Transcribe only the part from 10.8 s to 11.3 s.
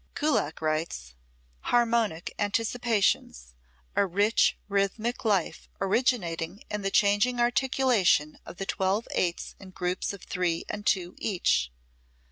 two